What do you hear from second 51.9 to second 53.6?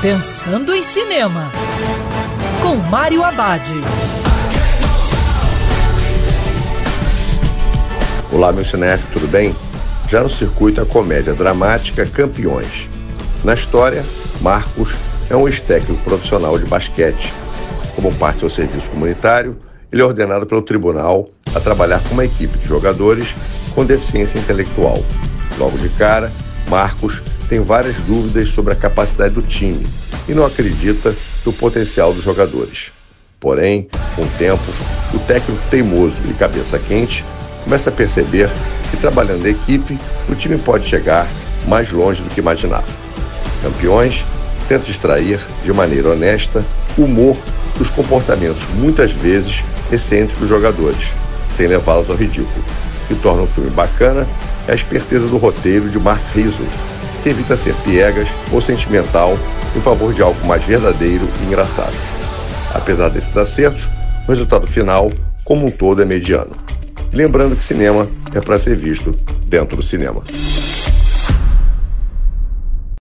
ao ridículo. O que torna o